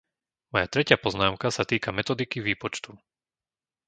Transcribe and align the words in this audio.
Moja 0.51 0.65
tretia 0.73 0.97
poznámka 1.05 1.47
sa 1.57 1.61
týka 1.71 1.89
metodiky 1.97 2.37
výpočtu. 2.49 2.91